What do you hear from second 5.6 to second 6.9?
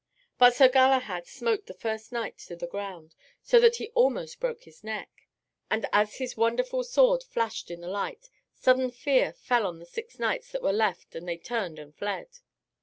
And as his wonderful